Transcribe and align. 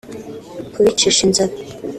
kubicisha 0.73 1.19
inzara 1.27 1.55